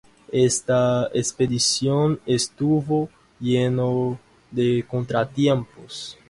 [0.33, 3.07] Esta expedición estuvo
[3.39, 6.17] lleno de contratiempos.